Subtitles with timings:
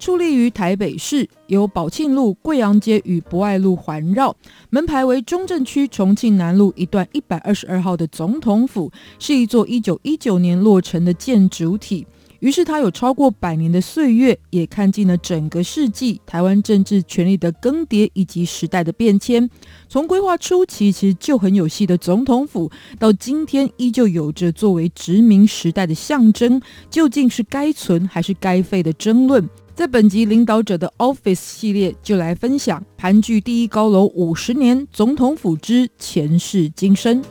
[0.00, 4.34] 矗立于台北市，由宝庆路、贵阳街与博爱路环绕，
[4.70, 12.06] 门牌为中正区重庆南路一段一百二十二号的总统府，是一座一九一九年落成的建筑体。
[12.38, 19.50] 于是它有超过百年的岁月，也看尽了整个世纪台湾政治权力的更迭以及时代的变迁。
[19.86, 29.46] 从规划初期其实就很有戏的总统府，到今天依旧有着作为殖民时代的象征，究竟是该存还是该废的争论。
[29.74, 37.22] 在本集领导者的 Office 系列，就来分享盘踞第一高楼五十年总统府之前世今生。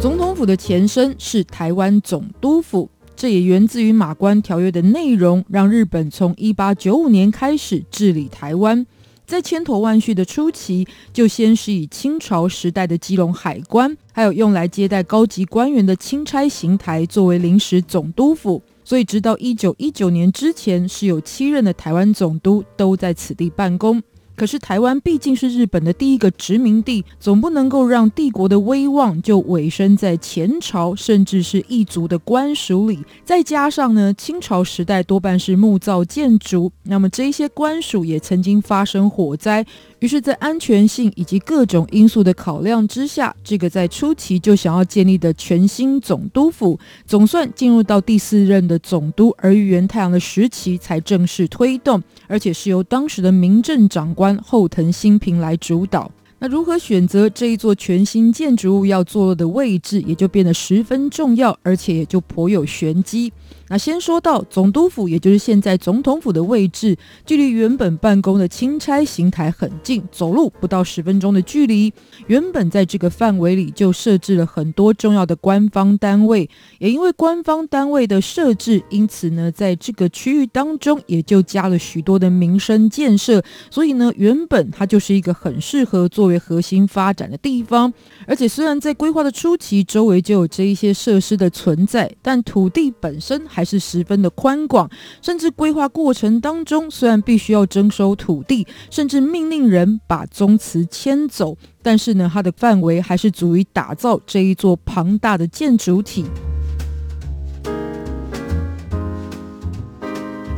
[0.00, 8.86] 总统府的前身是台湾总督府，这也源自于马关条约的内容，让日本从一八九五年开始治理台湾。
[9.26, 24.02] 在千头万绪的初期，就先是以清朝时代的基隆海关，还有用来接待高级官员的钦差行台作为临时总督府，所以直到一九一九年之前，是有七任的台湾总督都在此地办公。
[24.36, 32.98] 可是台湾毕竟是日本的第一个殖民地，总不能够让帝国的威望就委身在前朝，甚至是异族的官署里。
[33.24, 39.64] 再加上呢，清朝时代多半是木造建筑，那么这些官署也曾经发生火灾。
[40.00, 56.08] 于是，在安全性以及各种因素的考量之下，这个在初期就想要建立的全新总督府，总算进入到第四任的总督儿玉源太郎的时期才正式推动，而且是由当时的民政长官后藤新平来主导。
[56.38, 63.32] 那如何选择这一座全新建筑物要坐落的位置，也就变得十分重要，而且也就颇有玄机。
[63.68, 71.92] 那先说到总督府，也就是现在总统府的位置，距离原本办公的钦差行台很近，走路不到十分钟的距离。
[72.26, 76.48] 原本在这个范围里就设置了很多重要的官方单位，
[76.78, 83.42] 也因为官方单位的设置，因此呢，在这个区域当中也就加了许多的民生建设。
[83.70, 87.92] 所以呢，原本它就是一个很适合作为核心发展的地方。
[88.26, 94.90] 而且虽然在规划的初期，周围就有这一些设施的存在，但土地本身还是十分的宽广，
[95.22, 106.24] 甚至规划过程当中，虽然必须要征收土地，甚至命令人把宗祠迁走，但是呢，它的范围还是足以打造这一座庞大的建筑体。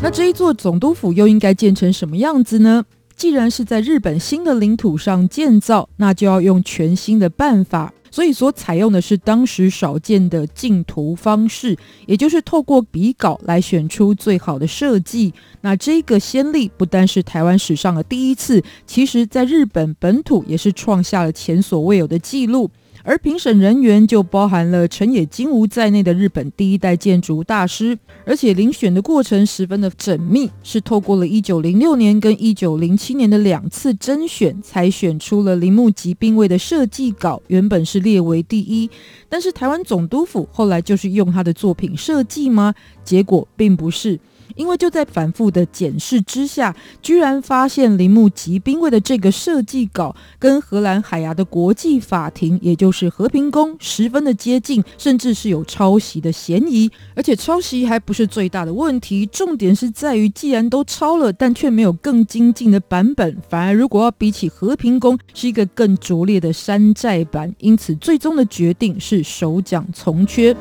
[0.02, 2.84] 那这一座总督府又应该建成什么样子呢？
[3.16, 7.92] 既然是在日本新的领土上建造，那就要用全新的办法。
[8.16, 15.34] 所以所采用的是当时少见的竞图方式，也就是透过比稿来选出最好的设计。
[15.60, 22.70] 那这个先例不单是台湾史上的第一次，其实在日本本土也是创下了前所未有的纪录。
[23.06, 38.90] 而评审人员就包含了成野金吾在内的日本第一代建筑大师，而且遴选的过程十分的缜密，是透过了一九零六年跟一九零七年的两次甄选，才选出了铃木吉兵卫的设计稿，原本是列为第一。
[39.28, 42.74] 但是台湾总督府后来就是用他的作品设计吗？
[43.04, 44.18] 结果并不是。
[44.54, 56.90] 因为就在反复的检视之下，居然发现铃木吉兵卫的这个设计稿跟荷兰海牙的国际法庭，也就是和平宫，十分的接近，甚至是有抄袭的嫌疑。
[57.14, 67.54] 而且抄袭还不是最大的问题，重点是在于，既然都抄了，但却没有更精进的版本，反而如果要比起和平宫，是一个更拙劣的山寨版。
[67.58, 70.56] 因此，最终的决定是首奖从缺。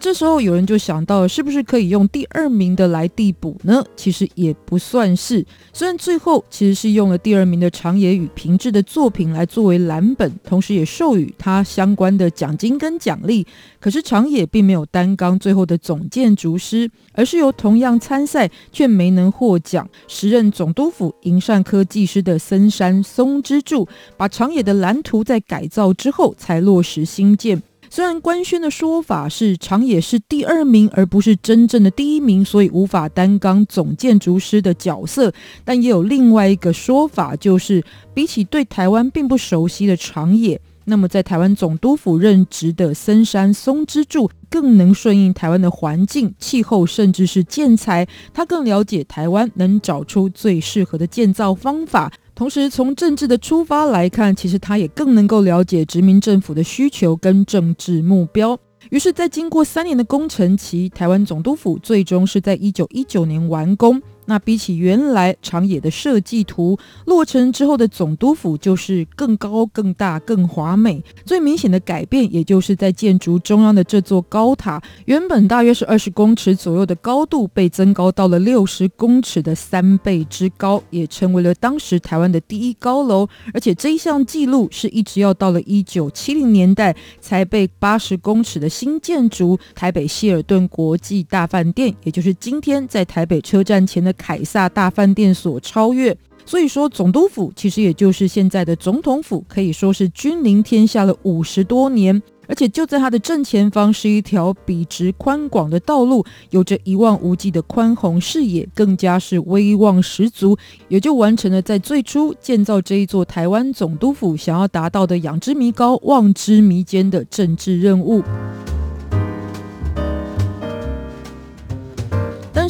[0.00, 3.84] 这时候有人就想到，是不是可以用第二名的来递补呢？
[3.94, 5.44] 其实也不算是，
[5.74, 13.46] 虽然最后其实是用了第二名的长野与平治的作品来作为蓝本，同时也授予他相关的奖金跟奖励。
[13.78, 23.86] 可是长野并没有担纲最后的总建筑师，而是由同样参赛却没能获奖，时任总督府营缮科技师的森山松之助，
[24.16, 27.62] 把长野的蓝图在改造之后才落实兴建。
[27.92, 35.32] 虽然官宣的说法是长野是第二名，而不是真正的第一名，所以无法担纲总建筑师的角色，
[35.64, 37.84] 但也有另外一个说法，就是
[38.14, 40.60] 比起对台湾并不熟悉的长野。
[40.84, 48.06] 那么在台湾总督府任职的森山松之助，更能顺应台湾的环境、气候，甚至是建材。
[48.32, 52.12] 他更了解台湾，能找出最适合的建造方法。
[52.40, 58.58] 同时，从政治的出发来看，其实他也更能够了解殖民政府的需求跟政治目标。
[58.88, 64.00] 于是，在经过三年的工程期，台湾总督府最终是在一九一九年完工。
[64.30, 71.02] 那比起原来长野的设计图，落成之后的总督府就是更高、更大、更华美。
[71.24, 83.28] 最明显的改变，也就是在建筑中央的这座高塔，原本大约是二十公尺左右的高度，被增高到了六十公尺的三倍之高，也成为了当时台湾的第一高楼。
[83.52, 94.14] 而且这一项纪录是一直要到了一九七零年代，才被八十公尺的新建筑台北希尔顿国际大饭店，也就是今天在台北车站前的。
[94.20, 96.14] 凯撒大饭店所超越，
[96.44, 102.22] 所以说总督府其实也就是现在的总统府，可以说是君临天下了五十多年。
[102.46, 110.58] 而且就在它的正前方是一条笔直宽广的道路，有着一望无际的宽宏视野，更加是威望十足，
[110.88, 118.20] 也就完成了在最初建造这一座台湾总督府想要达到的仰之弥高、望之弥坚的政治任务。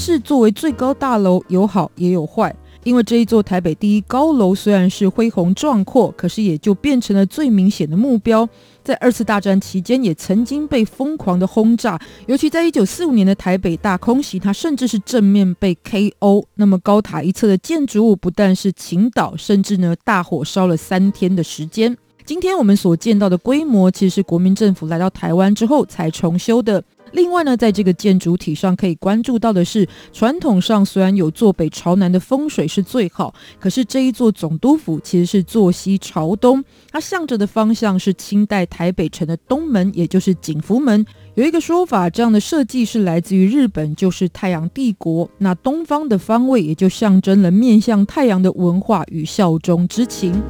[0.01, 2.57] 是作为最高大楼，有好也有坏。
[2.85, 8.49] 因为这一座台北第一高楼虽然是恢宏壮阔，可是也就变成了最明显的目标。
[8.83, 12.01] 在二次大战期间，也曾经被疯狂的轰炸。
[12.27, 16.45] 尤其在一九四五年的台北大空袭，它甚至是正面被 KO。
[16.55, 21.95] 那么高塔一侧的建筑物不但是倾倒，甚至呢大火烧了三天的时间。
[22.25, 26.83] 今天我们所见到的规模，其实是国民政府来到台湾之后才重修的。
[27.13, 41.05] 另外呢，在这个建筑体上可以关注到的是，传统上虽然有坐北朝南的风水是最好，可是这一座总督府其实是坐西朝东，它向着的方向是清代台北城的东门，也就是景福门。
[41.35, 45.29] 有一个说法，这样的设计是来自于日本，就是太阳帝国。
[45.39, 50.41] 那东方的方位也就象征了面向太阳的文化与效忠之情。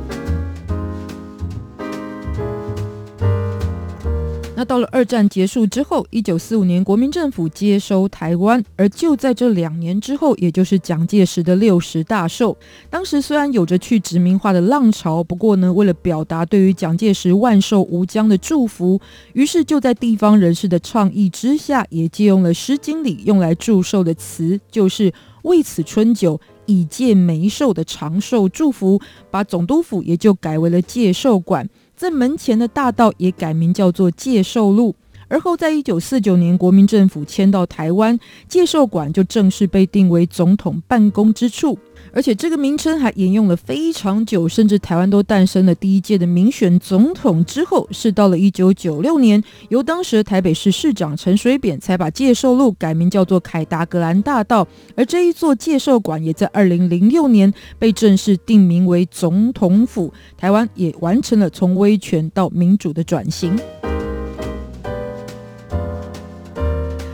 [4.61, 12.55] 那到了二战结束之后，一九四五年国民政府接收台湾，而就在这两年之后，也就是蒋介石的六十大寿。
[12.91, 19.01] 当时虽然有着去殖民化的浪潮，不过呢，为了表达对于蒋介石万寿无疆的祝福，
[19.33, 25.11] 于是就在地方人士的倡议之下，也借用了《诗经》里用来祝寿的词，就是
[25.45, 31.67] “为此春酒，以借眉寿”的长寿祝福，把总督府也就改为了介寿馆。
[32.01, 34.97] 在门前的大道也改名叫做界寿路，
[35.31, 38.19] 而后在一九四九年国民政府迁到台湾，
[38.49, 41.79] 介寿馆就正式被定为总统办公之处。
[42.13, 54.67] 而且这个名称还沿用了非常久，甚至台湾都诞生了第一届的民选总统之后，是到了一九九六年，由当时的台北市市长陈水扁才把介寿路改名叫做凯达格兰大道，
[54.97, 63.57] 而这一座介寿馆也在二零零六年被正式定名为总统府，台湾也完成了从威权到民主的转型。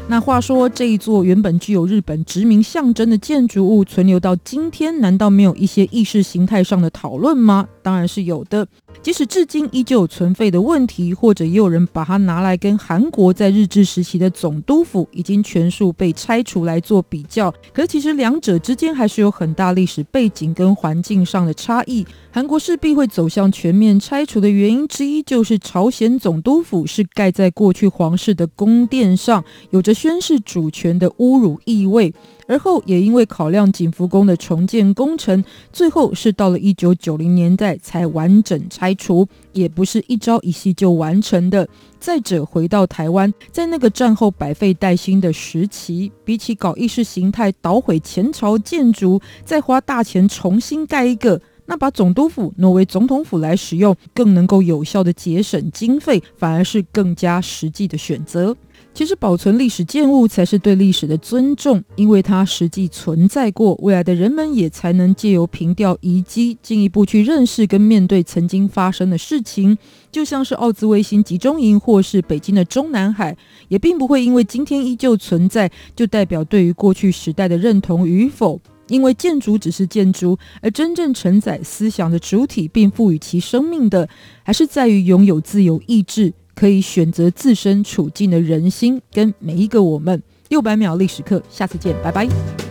[0.09, 7.67] 那话说，这一座原本具有日本殖民象征的建筑物存留到今天，难道没有一些意识形态上的讨论吗？
[7.87, 8.67] 当然是有的。
[9.01, 17.49] 即使至今依旧有存废的问题，或者也有人把它拿来跟韩国在日治时期的总督府已经全数被拆除来做比较。
[17.73, 22.05] 可是其实两者之间还是有很大历史背景跟环境上的差异。
[22.33, 32.13] 韩国势必会走向全面拆除的原因之一，就是朝鲜总督府是盖在过去皇室的宫殿上，有着宣示主权的侮辱意味，
[32.49, 41.69] 而后也因为考量景福宫的重建工程，最后是到了一九九零年代才完整拆除，也不是一朝一夕就完成的。
[41.99, 58.57] 再者，回到台湾，在那个战后百废待兴的时期，比起搞意识形态捣毁前朝建筑，再花大钱重新盖一个，那把总督府挪为总统府来使用，更能够有效的节省经费，反而是更加实际的选择。
[58.97, 69.77] 其实保存历史建物才是对历史的尊重，因为它实际存在过，未来的人们也才能借由凭吊遗迹，进一步去认识跟面对曾经发生的事情。
[70.11, 73.37] 就像是奥兹威辛集中营，或是北京的中南海，
[73.69, 78.59] 也并不会因为今天依旧存在，就代表对于过去时代的认同与否。
[78.89, 84.09] 因为建筑只是建筑，而真正承载思想的主体，并赋予其生命的，
[84.43, 86.33] 还是在于拥有自由意志。
[86.57, 90.21] 可以选择自身处境的人心，跟每一个我们。
[90.49, 92.66] 六百秒历史课，下次见，拜拜。